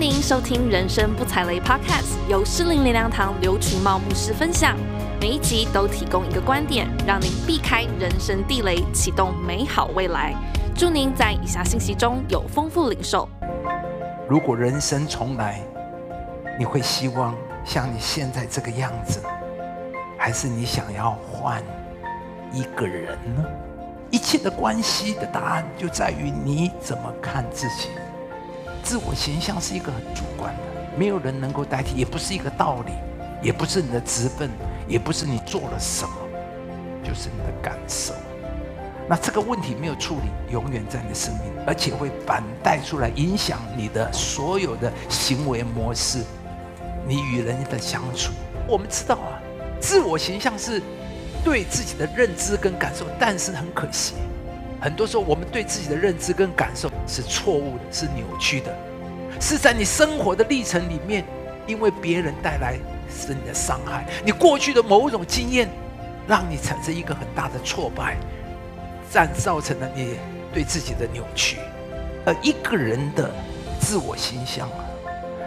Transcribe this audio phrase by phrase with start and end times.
[0.00, 4.74] 您收听《人生不踩雷》Podcast，由诗灵灵粮堂刘群茂牧师分享。
[5.20, 10.34] 每一集都提供一个观点，让您避开人生地雷，启动美好未来。
[10.74, 13.28] 祝您在以下信息中有丰富领受。
[14.26, 15.60] 如果人生重来，
[16.58, 19.22] 你会希望像你现在这个样子，
[20.16, 21.62] 还是你想要换
[22.54, 23.44] 一个人呢？
[24.10, 27.90] 一切的关系的答案就在于你怎么看自己。
[28.90, 32.90] 自我形象是一个很主观的，没有人能够代替，也不是一个道理，
[33.40, 34.50] 也不是你的职分。
[34.88, 36.16] 也不是你做了什么，
[37.04, 38.12] 就是你的感受。
[39.08, 46.24] 那这个问题没有处理，永远在你的生命，而且会反带出来，影响你的所有的行为模式，
[47.06, 48.32] 你与人的相处。
[48.66, 49.38] 我们知道啊，
[49.78, 50.82] 自我形象是
[51.44, 54.14] 对自己的认知跟感受，但是很可惜，
[54.80, 58.74] 很多时候我们对自己的认知跟感受是错误的，是扭曲的，
[59.40, 61.24] 是在你生活的历程里面，
[61.66, 62.78] 因为别人带来。
[63.12, 65.68] 是你的伤害，你过去的某种经验，
[66.28, 68.16] 让你产生一个很大的挫败，
[69.12, 70.14] 这样造成了你
[70.54, 71.58] 对自己的扭曲。
[72.24, 73.28] 而一个人的
[73.80, 74.70] 自我形象、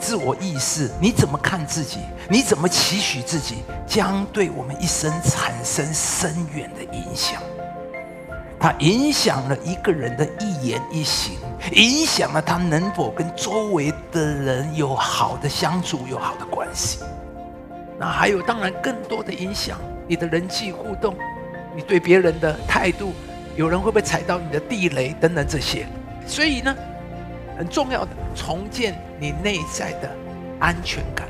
[0.00, 2.00] 自我意识，你怎么看自己？
[2.28, 3.58] 你怎么期许自己？
[3.86, 7.40] 将对我们一生产生深远的影响。
[8.64, 11.36] 它影响了一个人的一言一行，
[11.72, 17.00] 影响了他能否跟周围的人有好的相处，有好的关系。
[17.98, 21.14] 那还有，当然更多的影响，你的人际互动，
[21.76, 23.12] 你对别人的态度，
[23.54, 25.86] 有人会不会踩到你的地雷等等这些。
[26.26, 26.74] 所以呢，
[27.58, 30.10] 很重要的重建你内在的
[30.58, 31.28] 安全感。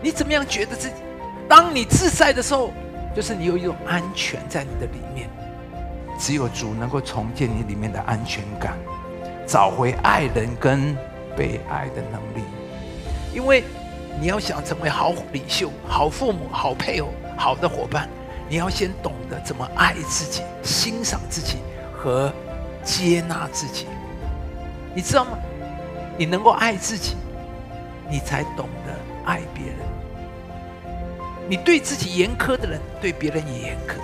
[0.00, 0.94] 你怎么样觉得自己？
[1.48, 2.72] 当你自在的时候，
[3.16, 5.28] 就是你有一种安全在你的里面。
[6.18, 8.76] 只有主能够重建你里面的安全感，
[9.46, 10.94] 找回爱人跟
[11.36, 12.44] 被爱的能力，
[13.32, 13.62] 因为。
[14.20, 18.08] 你要想成为好领袖、好父母、好配偶、好的伙伴，
[18.48, 21.58] 你要先懂得怎么爱自己、欣赏自己
[21.96, 22.32] 和
[22.82, 23.86] 接纳自己。
[24.92, 25.38] 你知道吗？
[26.16, 27.14] 你能够爱自己，
[28.10, 28.92] 你才懂得
[29.24, 29.76] 爱别人。
[31.48, 34.00] 你对自己严苛的人，对别人也严苛。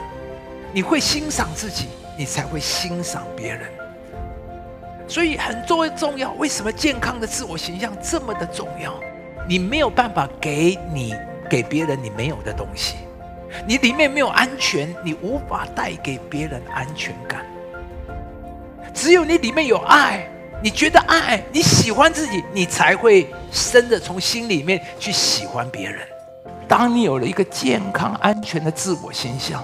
[0.73, 3.71] 你会欣赏自己，你才会欣赏别人。
[5.07, 6.33] 所以很重重要。
[6.35, 8.95] 为什么健康的自我形象这么的重要？
[9.47, 11.15] 你没有办法给你
[11.51, 12.97] 给别人你没有的东西，
[13.67, 17.45] 你里面没有安全，你无法带给别人安全感。
[18.95, 20.27] 只有你里面有爱，
[20.63, 26.01] 你觉得爱，你喜欢自己，你才会真的从心里面去喜欢别人。
[26.67, 29.63] 当你有了一个健康安全的自我形象，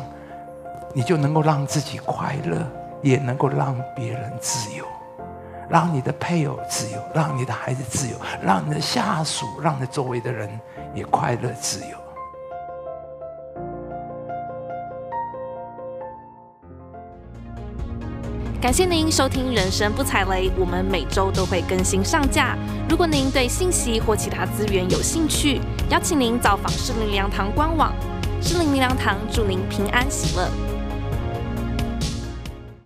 [0.92, 2.66] 你就能够让自己快乐，
[3.02, 4.84] 也能够让别人自由。
[5.68, 10.50] 让你的配偶自由，让你的孩子自由，让你的下属，让你周围的人
[10.92, 11.96] 也快乐自由。
[18.60, 22.58] 感谢您收听《人生不踩雷》，我们每周都会更新上架。
[22.88, 27.92] 如果您对信息或其他资源有兴趣，邀请您造访诗灵灵粮堂官网。
[28.42, 30.48] 诗灵灵粮堂祝您平安喜乐。